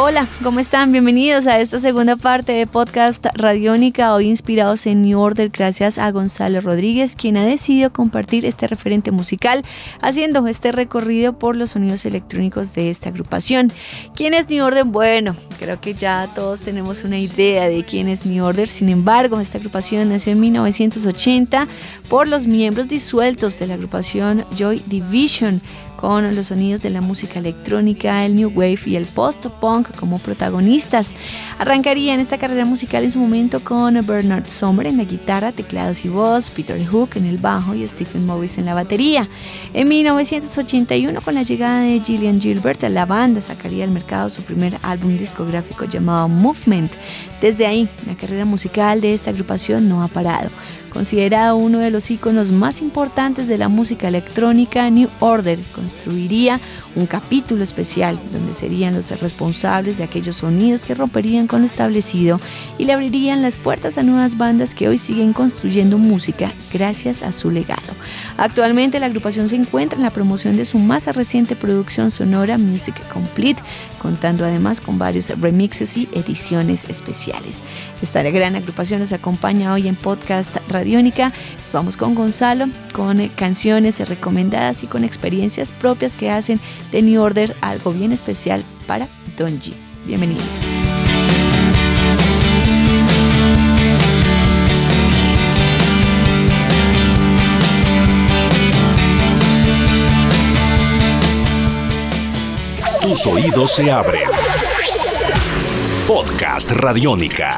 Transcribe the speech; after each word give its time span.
Hola, 0.00 0.28
¿cómo 0.44 0.60
están? 0.60 0.92
Bienvenidos 0.92 1.48
a 1.48 1.58
esta 1.58 1.80
segunda 1.80 2.14
parte 2.14 2.52
de 2.52 2.68
podcast 2.68 3.26
Radiónica, 3.34 4.14
hoy 4.14 4.28
inspirados 4.28 4.86
en 4.86 5.02
New 5.02 5.18
Order 5.18 5.48
gracias 5.48 5.98
a 5.98 6.08
Gonzalo 6.12 6.60
Rodríguez, 6.60 7.16
quien 7.16 7.36
ha 7.36 7.44
decidido 7.44 7.92
compartir 7.92 8.46
este 8.46 8.68
referente 8.68 9.10
musical, 9.10 9.64
haciendo 10.00 10.46
este 10.46 10.70
recorrido 10.70 11.36
por 11.36 11.56
los 11.56 11.70
sonidos 11.70 12.06
electrónicos 12.06 12.74
de 12.74 12.90
esta 12.90 13.08
agrupación. 13.08 13.72
¿Quién 14.14 14.34
es 14.34 14.48
New 14.48 14.64
Order? 14.64 14.84
Bueno, 14.84 15.34
creo 15.58 15.80
que 15.80 15.94
ya 15.94 16.30
todos 16.32 16.60
tenemos 16.60 17.02
una 17.02 17.18
idea 17.18 17.68
de 17.68 17.84
quién 17.84 18.06
es 18.06 18.24
New 18.24 18.44
Order, 18.44 18.68
sin 18.68 18.90
embargo, 18.90 19.40
esta 19.40 19.58
agrupación 19.58 20.10
nació 20.10 20.30
en 20.30 20.38
1980 20.38 21.66
por 22.08 22.28
los 22.28 22.46
miembros 22.46 22.86
disueltos 22.86 23.58
de 23.58 23.66
la 23.66 23.74
agrupación 23.74 24.46
Joy 24.56 24.80
Division 24.86 25.60
con 25.98 26.36
los 26.36 26.46
sonidos 26.46 26.80
de 26.80 26.90
la 26.90 27.00
música 27.00 27.40
electrónica, 27.40 28.24
el 28.24 28.36
new 28.36 28.52
wave 28.54 28.78
y 28.86 28.94
el 28.94 29.04
post-punk 29.04 29.96
como 29.96 30.20
protagonistas. 30.20 31.12
Arrancaría 31.58 32.14
en 32.14 32.20
esta 32.20 32.38
carrera 32.38 32.64
musical 32.64 33.02
en 33.02 33.10
su 33.10 33.18
momento 33.18 33.58
con 33.64 34.06
Bernard 34.06 34.46
Sommer 34.46 34.86
en 34.86 34.98
la 34.98 35.02
guitarra, 35.02 35.50
teclados 35.50 36.04
y 36.04 36.08
voz, 36.08 36.50
Peter 36.50 36.86
Hook 36.86 37.16
en 37.16 37.24
el 37.24 37.38
bajo 37.38 37.74
y 37.74 37.86
Stephen 37.88 38.26
Morris 38.26 38.58
en 38.58 38.66
la 38.66 38.74
batería. 38.74 39.28
En 39.74 39.88
1981, 39.88 41.20
con 41.20 41.34
la 41.34 41.42
llegada 41.42 41.80
de 41.80 41.98
Gillian 41.98 42.40
Gilbert, 42.40 42.80
la 42.84 43.04
banda 43.04 43.40
sacaría 43.40 43.82
al 43.82 43.90
mercado 43.90 44.30
su 44.30 44.42
primer 44.42 44.78
álbum 44.82 45.18
discográfico 45.18 45.84
llamado 45.84 46.28
Movement. 46.28 46.92
Desde 47.40 47.66
ahí, 47.66 47.88
la 48.06 48.16
carrera 48.16 48.44
musical 48.44 49.00
de 49.00 49.14
esta 49.14 49.30
agrupación 49.30 49.88
no 49.88 50.04
ha 50.04 50.08
parado. 50.08 50.50
Considerado 50.90 51.56
uno 51.56 51.78
de 51.78 51.90
los 51.90 52.10
íconos 52.10 52.50
más 52.50 52.80
importantes 52.80 53.46
de 53.46 53.58
la 53.58 53.68
música 53.68 54.08
electrónica, 54.08 54.88
New 54.88 55.08
Order 55.20 55.60
construiría 55.74 56.60
un 56.94 57.06
capítulo 57.06 57.62
especial 57.62 58.18
donde 58.32 58.54
serían 58.54 58.94
los 58.94 59.10
responsables 59.20 59.98
de 59.98 60.04
aquellos 60.04 60.36
sonidos 60.36 60.84
que 60.84 60.94
romperían 60.94 61.46
con 61.46 61.60
lo 61.60 61.66
establecido 61.66 62.40
y 62.78 62.84
le 62.84 62.94
abrirían 62.94 63.42
las 63.42 63.56
puertas 63.56 63.98
a 63.98 64.02
nuevas 64.02 64.38
bandas 64.38 64.74
que 64.74 64.88
hoy 64.88 64.98
siguen 64.98 65.32
construyendo 65.32 65.98
música 65.98 66.52
gracias 66.72 67.22
a 67.22 67.32
su 67.32 67.50
legado. 67.50 67.94
Actualmente 68.36 68.98
la 68.98 69.06
agrupación 69.06 69.48
se 69.48 69.56
encuentra 69.56 69.96
en 69.96 70.04
la 70.04 70.10
promoción 70.10 70.56
de 70.56 70.64
su 70.64 70.78
más 70.78 71.06
reciente 71.14 71.54
producción 71.54 72.10
sonora 72.10 72.58
Music 72.58 72.96
Complete, 73.12 73.62
contando 74.00 74.44
además 74.44 74.80
con 74.80 74.98
varios 74.98 75.28
remixes 75.38 75.96
y 75.96 76.08
ediciones 76.12 76.88
especiales. 76.88 77.62
Esta 78.02 78.22
gran 78.22 78.56
agrupación 78.56 79.00
nos 79.00 79.12
acompaña 79.12 79.72
hoy 79.72 79.88
en 79.88 79.96
podcast 79.96 80.56
Radiónica. 80.88 81.34
Vamos 81.70 81.98
con 81.98 82.14
Gonzalo, 82.14 82.64
con 82.94 83.28
canciones 83.28 84.00
recomendadas 84.08 84.82
y 84.82 84.86
con 84.86 85.04
experiencias 85.04 85.70
propias 85.70 86.16
que 86.16 86.30
hacen 86.30 86.60
de 86.90 87.02
New 87.02 87.20
Order 87.20 87.54
algo 87.60 87.92
bien 87.92 88.10
especial 88.10 88.64
para 88.86 89.06
Don 89.36 89.60
G. 89.60 89.74
Bienvenidos. 90.06 90.46
Tus 103.02 103.26
oídos 103.26 103.72
se 103.72 103.90
abren. 103.90 104.28
Podcast 106.06 106.70
Radiónica. 106.70 107.50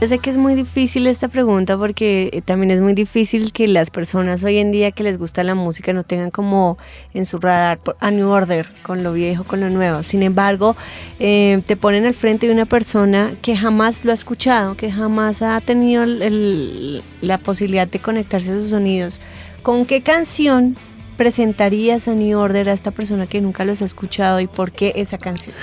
Yo 0.00 0.06
sé 0.06 0.20
que 0.20 0.30
es 0.30 0.36
muy 0.36 0.54
difícil 0.54 1.08
esta 1.08 1.26
pregunta 1.26 1.76
porque 1.76 2.30
eh, 2.32 2.40
también 2.40 2.70
es 2.70 2.80
muy 2.80 2.94
difícil 2.94 3.52
que 3.52 3.66
las 3.66 3.90
personas 3.90 4.44
hoy 4.44 4.58
en 4.58 4.70
día 4.70 4.92
que 4.92 5.02
les 5.02 5.18
gusta 5.18 5.42
la 5.42 5.56
música 5.56 5.92
no 5.92 6.04
tengan 6.04 6.30
como 6.30 6.78
en 7.14 7.26
su 7.26 7.38
radar 7.38 7.80
a 7.98 8.12
New 8.12 8.28
Order 8.28 8.68
con 8.84 9.02
lo 9.02 9.12
viejo, 9.12 9.42
con 9.42 9.58
lo 9.58 9.68
nuevo. 9.70 10.04
Sin 10.04 10.22
embargo, 10.22 10.76
eh, 11.18 11.60
te 11.66 11.76
ponen 11.76 12.06
al 12.06 12.14
frente 12.14 12.46
de 12.46 12.52
una 12.52 12.64
persona 12.64 13.32
que 13.42 13.56
jamás 13.56 14.04
lo 14.04 14.12
ha 14.12 14.14
escuchado, 14.14 14.76
que 14.76 14.88
jamás 14.92 15.42
ha 15.42 15.60
tenido 15.60 16.04
la 16.06 17.38
posibilidad 17.38 17.88
de 17.88 17.98
conectarse 17.98 18.52
a 18.52 18.54
esos 18.54 18.70
sonidos. 18.70 19.20
¿Con 19.64 19.84
qué 19.84 20.02
canción 20.02 20.76
presentarías 21.18 22.06
a 22.06 22.14
New 22.14 22.38
Order 22.38 22.68
a 22.68 22.72
esta 22.72 22.92
persona 22.92 23.26
que 23.26 23.40
nunca 23.40 23.64
los 23.64 23.82
ha 23.82 23.84
escuchado 23.84 24.40
y 24.40 24.46
por 24.46 24.70
qué 24.70 24.92
esa 24.96 25.18
canción? 25.18 25.54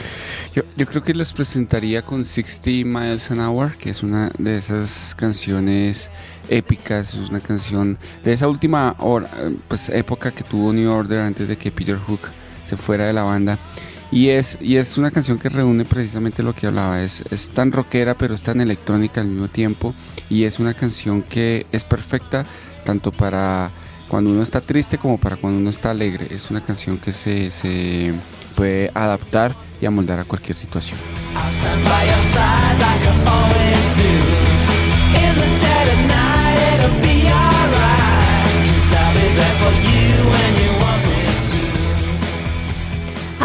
Yo, 0.54 0.64
yo, 0.76 0.86
creo 0.86 1.02
que 1.02 1.14
los 1.14 1.32
presentaría 1.34 2.02
con 2.04 2.26
60 2.26 2.88
Miles 2.88 3.32
an 3.32 3.40
Hour, 3.40 3.76
que 3.78 3.90
es 3.90 4.04
una 4.04 4.32
de 4.38 4.58
esas 4.58 5.16
canciones 5.16 6.12
épicas, 6.50 7.14
es 7.14 7.30
una 7.30 7.40
canción 7.40 7.98
de 8.24 8.34
esa 8.34 8.50
última 8.50 8.96
hora, 9.00 9.30
pues, 9.70 9.88
época 9.90 10.30
que 10.30 10.44
tuvo 10.44 10.74
New 10.74 10.92
Order 10.92 11.22
antes 11.22 11.48
de 11.48 11.58
que 11.58 11.72
Peter 11.72 11.98
Hook 11.98 12.30
se 12.70 12.76
fuera 12.76 13.06
de 13.06 13.14
la 13.14 13.24
banda. 13.24 13.58
Y 14.12 14.30
es, 14.30 14.58
y 14.62 14.76
es 14.76 14.98
una 14.98 15.10
canción 15.10 15.40
que 15.40 15.50
reúne 15.50 15.86
precisamente 15.86 16.44
lo 16.44 16.54
que 16.54 16.68
hablaba, 16.68 17.02
es, 17.02 17.24
es 17.32 17.50
tan 17.50 17.72
rockera 17.72 18.14
pero 18.14 18.36
es 18.36 18.42
tan 18.42 18.62
electrónica 18.62 19.22
al 19.22 19.28
mismo 19.28 19.48
tiempo 19.48 19.96
y 20.30 20.44
es 20.44 20.60
una 20.60 20.74
canción 20.74 21.24
que 21.24 21.66
es 21.72 21.84
perfecta 21.84 22.46
tanto 22.84 23.12
para 23.12 23.72
cuando 24.08 24.30
uno 24.32 24.42
está 24.44 24.62
triste 24.62 24.98
como 24.98 25.18
para 25.18 25.36
cuando 25.36 25.60
uno 25.60 25.70
está 25.70 25.92
alegre. 25.92 26.28
Es 26.30 26.52
una 26.52 26.62
canción 26.62 26.98
que 26.98 27.12
se, 27.12 27.52
se 27.52 28.14
puede 28.56 28.92
adaptar 28.94 29.56
y 29.82 29.86
amoldar 29.86 30.20
a 30.20 30.24
cualquier 30.24 30.58
situación. 30.58 31.00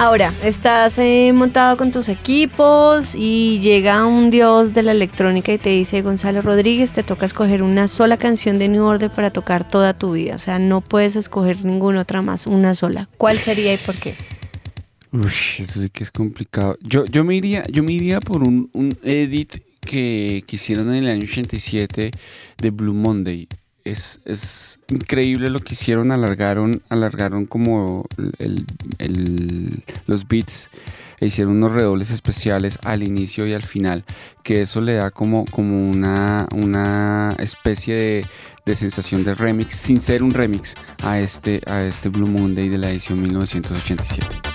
Ahora, 0.01 0.33
estás 0.43 0.99
eh, 0.99 1.31
montado 1.35 1.77
con 1.77 1.91
tus 1.91 2.09
equipos 2.09 3.15
y 3.15 3.61
llega 3.61 4.07
un 4.07 4.31
dios 4.31 4.73
de 4.73 4.83
la 4.83 4.93
electrónica 4.93 5.53
y 5.53 5.59
te 5.59 5.69
dice, 5.69 6.01
Gonzalo 6.01 6.41
Rodríguez, 6.41 6.95
te 6.95 7.03
toca 7.03 7.27
escoger 7.27 7.63
una 7.63 7.87
sola 7.87 8.17
canción 8.17 8.59
de 8.59 8.69
New 8.69 8.83
Order 8.83 9.11
para 9.11 9.31
tocar 9.31 9.69
toda 9.69 9.93
tu 9.93 10.13
vida. 10.13 10.37
O 10.37 10.39
sea, 10.39 10.59
no 10.59 10.81
puedes 10.81 11.17
escoger 11.17 11.67
ninguna 11.67 12.01
otra 12.01 12.23
más, 12.23 12.47
una 12.47 12.75
sola. 12.75 13.11
¿Cuál 13.19 13.37
sería 13.37 13.75
y 13.75 13.77
por 13.77 13.95
qué? 13.95 14.15
Uy, 15.13 15.27
eso 15.59 15.83
sí 15.83 15.91
que 15.91 16.03
es 16.03 16.11
complicado. 16.11 16.79
Yo, 16.81 17.05
yo, 17.05 17.23
me, 17.23 17.35
iría, 17.37 17.63
yo 17.71 17.83
me 17.83 17.93
iría 17.93 18.21
por 18.21 18.43
un, 18.43 18.71
un 18.73 18.97
edit 19.03 19.59
que, 19.83 20.45
que 20.47 20.57
hicieron 20.57 20.95
en 20.95 21.05
el 21.05 21.11
año 21.11 21.25
87 21.25 22.11
de 22.57 22.71
Blue 22.71 22.95
Monday 22.95 23.47
es, 23.85 24.79
increíble 24.89 25.51
lo 25.51 25.61
que 25.61 25.75
hicieron, 25.75 26.13
alargaron, 26.13 26.83
alargaron 26.89 27.47
como 27.47 28.07
los 30.07 30.29
beats 30.29 30.71
e 31.21 31.27
hicieron 31.27 31.57
unos 31.57 31.73
redobles 31.73 32.11
especiales 32.11 32.79
al 32.83 33.03
inicio 33.03 33.47
y 33.47 33.53
al 33.53 33.63
final, 33.63 34.05
que 34.43 34.63
eso 34.63 34.81
le 34.81 34.95
da 34.95 35.11
como, 35.11 35.45
como 35.47 35.91
una, 35.91 36.49
una 36.55 37.37
especie 37.39 37.95
de, 37.95 38.27
de, 38.65 38.77
sensación 38.77 39.23
de 39.25 39.35
remix, 39.35 39.75
sin 39.75 40.01
ser 40.01 40.23
un 40.23 40.33
remix, 40.33 40.75
a 41.03 41.21
este, 41.21 41.61
a 41.67 41.83
este 41.83 42.09
Blue 42.09 42.27
Monday 42.27 42.69
de 42.69 42.79
la 42.79 42.91
edición 42.91 43.21
1987. 43.21 44.50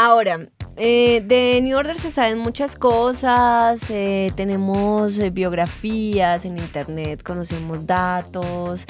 Ahora, 0.00 0.38
eh, 0.76 1.24
de 1.26 1.60
New 1.60 1.76
Order 1.76 1.98
se 1.98 2.12
saben 2.12 2.38
muchas 2.38 2.76
cosas, 2.76 3.90
eh, 3.90 4.30
tenemos 4.36 5.18
eh, 5.18 5.30
biografías 5.30 6.44
en 6.44 6.56
internet, 6.56 7.24
conocemos 7.24 7.84
datos, 7.84 8.86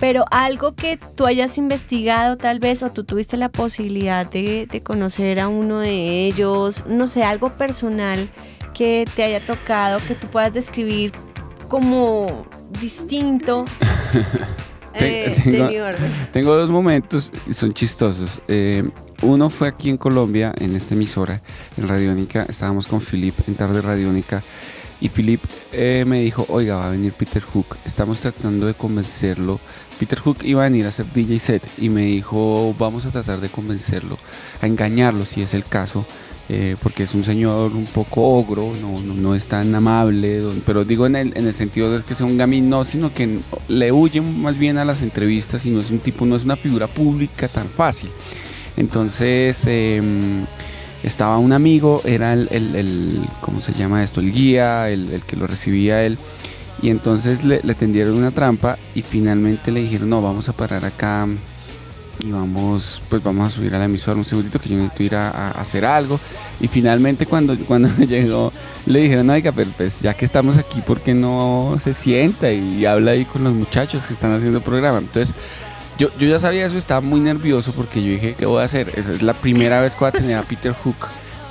pero 0.00 0.24
algo 0.32 0.74
que 0.74 0.98
tú 1.14 1.26
hayas 1.26 1.56
investigado 1.56 2.36
tal 2.36 2.58
vez 2.58 2.82
o 2.82 2.90
tú 2.90 3.04
tuviste 3.04 3.36
la 3.36 3.48
posibilidad 3.48 4.28
de, 4.28 4.66
de 4.66 4.82
conocer 4.82 5.38
a 5.38 5.46
uno 5.46 5.78
de 5.78 6.26
ellos, 6.26 6.82
no 6.84 7.06
sé, 7.06 7.22
algo 7.22 7.50
personal 7.50 8.28
que 8.74 9.04
te 9.14 9.22
haya 9.22 9.38
tocado, 9.38 10.00
que 10.08 10.16
tú 10.16 10.26
puedas 10.26 10.52
describir 10.52 11.12
como 11.68 12.44
distinto 12.80 13.64
eh, 14.94 15.32
tengo, 15.44 15.64
de 15.64 15.70
New 15.70 15.84
Order. 15.84 16.10
tengo 16.32 16.56
dos 16.56 16.70
momentos 16.70 17.30
y 17.46 17.54
son 17.54 17.72
chistosos. 17.72 18.42
Uno 19.22 19.50
fue 19.50 19.68
aquí 19.68 19.90
en 19.90 19.98
Colombia, 19.98 20.52
en 20.58 20.74
esta 20.74 20.94
emisora, 20.94 21.42
en 21.76 21.86
Radiónica. 21.86 22.46
Estábamos 22.48 22.86
con 22.86 23.00
Philip 23.02 23.34
en 23.46 23.54
Tarde 23.54 23.82
Radiónica. 23.82 24.42
Y 24.98 25.08
Philip 25.10 25.42
eh, 25.72 26.04
me 26.06 26.20
dijo, 26.20 26.46
oiga, 26.48 26.76
va 26.76 26.86
a 26.86 26.90
venir 26.90 27.12
Peter 27.12 27.42
Hook. 27.42 27.76
Estamos 27.84 28.20
tratando 28.20 28.66
de 28.66 28.74
convencerlo. 28.74 29.60
Peter 29.98 30.18
Hook 30.18 30.38
iba 30.44 30.62
a 30.62 30.64
venir 30.64 30.86
a 30.86 30.88
hacer 30.88 31.06
DJ 31.12 31.38
set 31.38 31.68
y 31.78 31.90
me 31.90 32.02
dijo, 32.02 32.74
vamos 32.78 33.04
a 33.04 33.10
tratar 33.10 33.40
de 33.40 33.50
convencerlo, 33.50 34.16
a 34.62 34.66
engañarlo 34.66 35.24
si 35.26 35.42
es 35.42 35.52
el 35.54 35.64
caso. 35.64 36.06
eh, 36.52 36.74
porque 36.82 37.04
es 37.04 37.14
un 37.14 37.22
señor 37.22 37.76
un 37.76 37.86
poco 37.86 38.22
ogro, 38.22 38.72
no, 38.82 39.00
no, 39.00 39.34
es 39.36 39.46
tan 39.46 39.72
amable, 39.72 40.42
pero 40.66 40.84
digo 40.84 41.06
en 41.06 41.14
el, 41.14 41.36
en 41.36 41.46
el 41.46 41.54
sentido 41.54 41.96
de 41.96 42.02
que 42.02 42.16
sea 42.16 42.26
un 42.26 42.36
gamín, 42.36 42.68
no, 42.68 42.82
sino 42.82 43.14
que 43.14 43.38
le 43.68 43.92
huye 43.92 44.20
más 44.20 44.58
bien 44.58 44.76
a 44.76 44.84
las 44.84 45.00
entrevistas 45.00 45.64
y 45.64 45.70
no 45.70 45.78
es 45.78 45.92
un 45.92 46.00
tipo, 46.00 46.26
no 46.26 46.34
es 46.34 46.44
una 46.44 46.56
figura 46.56 46.88
pública 46.88 47.46
tan 47.46 47.68
fácil. 47.68 48.10
Entonces, 48.76 49.66
em, 49.66 50.44
estaba 51.02 51.38
un 51.38 51.52
amigo, 51.52 52.02
era 52.04 52.32
el, 52.34 53.28
¿cómo 53.40 53.60
se 53.60 53.72
llama 53.72 54.02
esto? 54.02 54.20
El 54.20 54.32
guía, 54.32 54.88
el, 54.90 55.22
que 55.26 55.36
lo 55.36 55.46
recibía 55.46 56.04
él. 56.04 56.18
Y 56.82 56.88
entonces 56.88 57.44
le, 57.44 57.60
tendieron 57.74 58.16
una 58.16 58.30
trampa 58.30 58.78
y 58.94 59.02
finalmente 59.02 59.70
le 59.70 59.80
dijeron, 59.82 60.10
no, 60.10 60.22
vamos 60.22 60.48
a 60.48 60.52
parar 60.52 60.84
acá 60.84 61.26
y 62.22 62.30
vamos, 62.30 63.02
pues 63.08 63.22
vamos 63.22 63.48
a 63.48 63.50
subir 63.50 63.74
a 63.74 63.78
la 63.78 63.86
emisora 63.86 64.18
un 64.18 64.24
segundito 64.24 64.60
que 64.60 64.68
yo 64.68 64.76
necesito 64.76 65.02
ir 65.02 65.16
a, 65.16 65.30
a 65.30 65.50
hacer 65.52 65.84
algo. 65.84 66.18
Y 66.60 66.68
finalmente 66.68 67.26
cuando, 67.26 67.56
cuando 67.66 67.88
llegó 68.04 68.50
le 68.86 69.00
dijeron, 69.00 69.30
oiga, 69.30 69.52
pero 69.52 69.70
pues 69.76 70.00
ya 70.00 70.14
que 70.14 70.24
estamos 70.24 70.58
aquí, 70.58 70.80
¿por 70.80 71.00
qué 71.00 71.14
no 71.14 71.76
se 71.82 71.94
sienta 71.94 72.52
y, 72.52 72.84
habla 72.86 73.12
ahí 73.12 73.24
con 73.24 73.44
los 73.44 73.52
muchachos 73.52 74.06
que 74.06 74.14
están 74.14 74.32
haciendo 74.32 74.58
el 74.58 74.64
programa? 74.64 74.98
Entonces 74.98 75.34
yo, 76.00 76.08
yo 76.18 76.26
ya 76.28 76.38
sabía 76.38 76.64
eso, 76.66 76.78
estaba 76.78 77.00
muy 77.02 77.20
nervioso 77.20 77.72
porque 77.76 78.02
yo 78.02 78.10
dije, 78.12 78.34
¿qué 78.38 78.46
voy 78.46 78.62
a 78.62 78.64
hacer? 78.64 78.90
Esa 78.96 79.12
es 79.12 79.22
la 79.22 79.34
primera 79.34 79.80
vez 79.80 79.92
que 79.94 80.00
voy 80.00 80.08
a 80.08 80.12
tener 80.12 80.36
a 80.36 80.42
Peter 80.42 80.72
Hook 80.72 80.96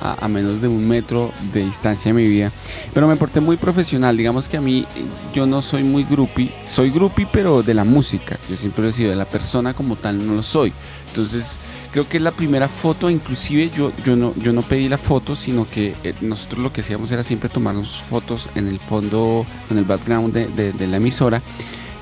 a, 0.02 0.24
a 0.24 0.28
menos 0.28 0.60
de 0.60 0.66
un 0.68 0.88
metro 0.88 1.30
de 1.52 1.64
distancia 1.64 2.12
de 2.12 2.20
mi 2.20 2.26
vida. 2.26 2.50
Pero 2.92 3.06
me 3.06 3.16
porté 3.16 3.40
muy 3.40 3.56
profesional. 3.56 4.16
Digamos 4.16 4.48
que 4.48 4.56
a 4.56 4.60
mí 4.60 4.86
yo 5.34 5.46
no 5.46 5.60
soy 5.62 5.82
muy 5.84 6.04
groupie. 6.04 6.50
Soy 6.66 6.90
groupie, 6.90 7.28
pero 7.30 7.62
de 7.62 7.74
la 7.74 7.84
música. 7.84 8.38
Yo 8.48 8.56
siempre 8.56 8.82
lo 8.82 8.88
he 8.88 8.92
sido. 8.92 9.10
De 9.10 9.16
la 9.16 9.26
persona 9.26 9.72
como 9.74 9.96
tal 9.96 10.26
no 10.26 10.34
lo 10.34 10.42
soy. 10.42 10.72
Entonces 11.08 11.58
creo 11.92 12.08
que 12.08 12.16
es 12.16 12.22
la 12.22 12.30
primera 12.32 12.66
foto. 12.66 13.10
Inclusive 13.10 13.70
yo, 13.76 13.92
yo, 14.04 14.16
no, 14.16 14.32
yo 14.42 14.52
no 14.54 14.62
pedí 14.62 14.88
la 14.88 14.96
foto, 14.98 15.36
sino 15.36 15.68
que 15.68 15.94
eh, 16.02 16.14
nosotros 16.22 16.60
lo 16.62 16.72
que 16.72 16.80
hacíamos 16.80 17.12
era 17.12 17.22
siempre 17.22 17.50
tomarnos 17.50 18.00
fotos 18.00 18.48
en 18.54 18.68
el 18.68 18.80
fondo, 18.80 19.44
en 19.70 19.76
el 19.78 19.84
background 19.84 20.32
de, 20.32 20.46
de- 20.48 20.72
de 20.72 20.86
la 20.86 20.96
emisora. 20.96 21.42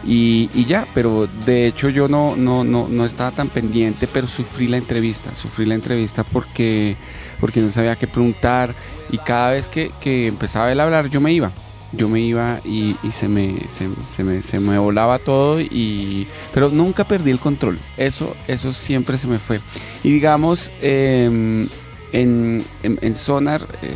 Y, 0.05 0.49
ya, 0.67 0.87
pero 0.95 1.29
de 1.45 1.67
hecho 1.67 1.89
yo 1.89 2.09
no, 2.09 2.37
no, 2.37 2.65
no, 2.65 2.89
no 2.89 3.05
estaba 3.05 3.31
tan 3.31 3.49
pendiente, 3.49 4.07
pero 4.07 4.29
sufrí 4.29 4.67
la 4.69 4.77
entrevista, 4.77 5.35
sufrí 5.35 5.67
la 5.67 5.75
entrevista 5.75 6.25
porque, 6.25 6.97
porque 7.41 7.61
no 7.61 7.71
sabía 7.71 7.97
qué 7.97 8.07
preguntar 8.07 8.75
y 9.11 9.19
cada 9.19 9.53
vez 9.53 9.69
que, 9.69 9.91
que 10.01 10.27
empezaba 10.27 10.71
él 10.71 10.81
a 10.81 10.85
hablar 10.85 11.11
yo 11.11 11.21
me 11.21 11.33
iba, 11.33 11.53
yo 11.93 12.09
me 12.09 12.21
iba 12.21 12.61
y, 12.65 12.95
se, 13.13 13.29
me, 13.29 13.55
se, 13.71 13.89
se 14.09 14.25
me, 14.25 14.43
se 14.43 14.61
me 14.61 14.79
volaba 14.79 15.19
todo, 15.19 15.61
y, 15.61 16.27
pero 16.53 16.69
nunca 16.69 17.05
perdí 17.05 17.31
el 17.31 17.41
control, 17.41 17.79
eso, 17.97 18.37
eso 18.47 18.73
siempre 18.73 19.19
se 19.19 19.27
me 19.27 19.39
fue. 19.39 19.61
Y 20.05 20.13
digamos, 20.13 20.71
em, 20.83 21.69
en, 22.13 23.15
Sonar, 23.15 23.63
eh, 23.83 23.93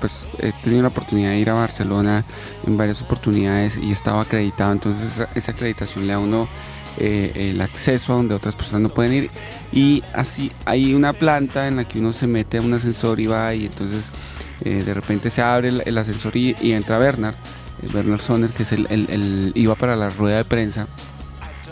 pues 0.00 0.26
he 0.38 0.52
tenido 0.52 0.82
la 0.82 0.88
oportunidad 0.88 1.30
de 1.30 1.38
ir 1.38 1.50
a 1.50 1.54
Barcelona 1.54 2.24
en 2.66 2.76
varias 2.76 3.02
oportunidades 3.02 3.76
y 3.76 3.92
estaba 3.92 4.22
acreditado, 4.22 4.72
entonces 4.72 5.20
esa, 5.34 5.52
acreditación 5.52 6.06
le 6.06 6.12
da 6.12 6.18
uno 6.18 6.48
eh, 6.98 7.50
el 7.52 7.60
acceso 7.60 8.12
a 8.12 8.16
donde 8.16 8.34
otras 8.34 8.54
personas 8.54 8.82
no 8.82 8.88
pueden 8.90 9.12
ir 9.14 9.30
y 9.72 10.02
así 10.14 10.52
hay 10.66 10.94
una 10.94 11.12
planta 11.14 11.66
en 11.66 11.76
la 11.76 11.84
que 11.84 11.98
uno 11.98 12.12
se 12.12 12.26
mete 12.26 12.58
a 12.58 12.62
un 12.62 12.74
ascensor 12.74 13.18
y 13.18 13.26
va 13.26 13.54
y 13.54 13.66
entonces 13.66 14.10
eh, 14.64 14.82
de 14.84 14.94
repente 14.94 15.30
se 15.30 15.40
abre 15.40 15.72
el, 15.84 15.98
ascensor 15.98 16.36
y, 16.36 16.54
entra 16.72 16.98
Bernard, 16.98 17.34
Bernard 17.92 18.20
Sonner 18.20 18.50
que 18.50 18.64
es 18.64 18.72
el, 18.72 19.52
iba 19.54 19.74
para 19.74 19.96
la 19.96 20.10
rueda 20.10 20.36
de 20.38 20.44
prensa 20.44 20.86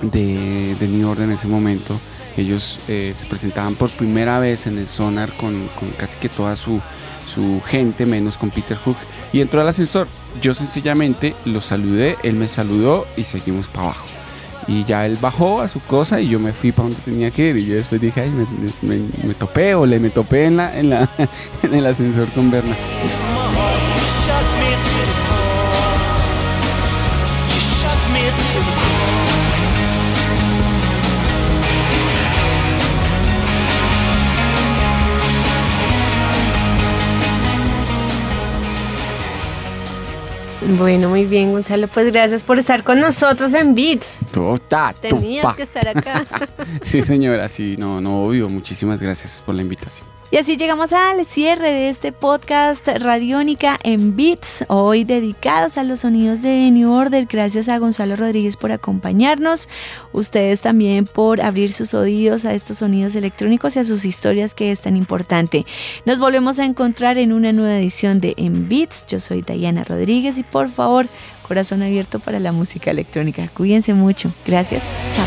de, 0.03 0.75
de 0.79 0.89
New 0.89 1.09
Order 1.09 1.25
en 1.25 1.33
ese 1.33 1.49
momento. 1.49 1.99
Ellos 2.41 2.79
eh, 2.89 3.13
se 3.15 3.27
presentaban 3.27 3.75
por 3.75 3.91
primera 3.91 4.41
vez 4.41 4.67
en 4.67 4.79
el 4.79 4.87
Sonar 4.87 5.33
con, 5.37 5.69
casi 5.99 6.19
que 6.19 6.29
toda 6.29 6.57
su, 6.57 6.81
su 7.27 7.61
gente, 7.63 8.07
menos 8.07 8.37
con 8.37 8.51
Peter 8.51 8.77
Hook, 8.77 8.97
y 9.33 9.41
entró 9.41 9.61
al 9.61 9.69
ascensor. 9.69 10.09
Yo 10.41 10.55
sencillamente 10.55 11.35
lo 11.45 11.61
saludé, 11.61 12.17
él 12.23 12.35
me 12.35 12.49
saludó 12.49 13.07
y 13.17 13.25
seguimos 13.25 13.69
para 13.69 13.87
abajo. 13.87 14.07
Y 14.67 14.85
ya 14.85 15.05
él 15.05 15.19
bajó 15.21 15.61
a 15.61 15.69
su 15.69 15.81
cosa 15.81 16.21
y 16.21 16.29
yo 16.29 16.39
me 16.39 16.53
fui 16.53 16.71
para 16.71 16.89
donde 16.89 17.03
tenía 17.05 17.31
que 17.31 17.49
ir. 17.49 17.57
Y 17.57 17.67
yo 17.67 17.75
después 17.75 18.01
dije, 18.01 18.23
ay, 18.23 18.33
me, 18.83 19.35
topé 19.35 19.75
o 19.75 19.85
le 19.85 19.99
me 19.99 20.11
topé 20.11 20.45
en, 20.45 20.57
la, 20.57 20.79
en, 20.79 20.91
la, 20.91 21.09
en 21.63 21.75
el 21.75 21.87
ascensor 21.87 22.29
con 22.29 22.51
Berna. 22.51 22.77
Bueno, 40.79 41.09
muy 41.09 41.25
bien, 41.25 41.53
Gonzalo. 41.53 41.89
Pues 41.89 42.13
gracias 42.13 42.45
por 42.45 42.59
estar 42.59 42.85
con 42.85 43.01
nosotros 43.01 43.53
en 43.55 43.75
Beats. 43.75 44.19
Tota, 44.33 44.95
Tenías 45.01 45.43
tupa. 45.43 45.57
que 45.57 45.63
estar 45.63 45.89
acá. 45.89 46.25
Sí, 46.83 47.03
señora, 47.03 47.49
sí, 47.49 47.77
no, 47.79 48.01
no, 48.01 48.23
obvio. 48.25 48.49
Muchísimas 48.49 49.01
gracias 49.01 49.43
por 49.45 49.55
la 49.55 49.63
invitación. 49.63 50.07
Y 50.33 50.37
así 50.37 50.57
llegamos 50.57 50.93
al 50.93 51.27
cierre 51.27 51.73
de 51.73 51.89
este 51.89 52.13
podcast 52.13 52.87
Radiónica 52.87 53.81
en 53.83 54.15
Beats, 54.15 54.65
hoy 54.69 55.03
dedicados 55.03 55.77
a 55.77 55.83
los 55.83 56.01
sonidos 56.01 56.41
de 56.41 56.71
New 56.71 56.93
Order. 56.93 57.27
Gracias 57.27 57.69
a 57.69 57.79
Gonzalo 57.79 58.15
Rodríguez 58.15 58.57
por 58.57 58.71
acompañarnos, 58.71 59.69
ustedes 60.13 60.61
también 60.61 61.07
por 61.07 61.41
abrir 61.41 61.73
sus 61.73 61.95
oídos 61.95 62.45
a 62.45 62.55
estos 62.55 62.79
sonidos 62.79 63.17
electrónicos 63.17 63.75
y 63.75 63.81
a 63.81 63.85
sus 63.85 64.05
historias 64.05 64.55
que 64.55 64.71
es 64.71 64.81
tan 64.83 64.97
importante. 64.97 65.67
Nos 66.05 66.21
volvemos 66.21 66.61
a 66.61 66.65
encontrar 66.65 67.19
en 67.19 67.33
una 67.33 67.53
nueva 67.53 67.79
edición 67.79 68.21
de 68.21 68.35
En 68.37 68.69
Beats. 68.69 69.05
Yo 69.09 69.19
soy 69.19 69.43
Diana 69.43 69.83
Rodríguez 69.83 70.39
y 70.39 70.45
por 70.45 70.69
favor, 70.69 71.09
corazón 71.49 71.83
abierto 71.83 72.21
para 72.21 72.39
la 72.39 72.53
música 72.53 72.93
electrónica. 72.93 73.49
Cuídense 73.49 73.95
mucho. 73.95 74.31
Gracias. 74.47 74.85
Chao. 75.13 75.27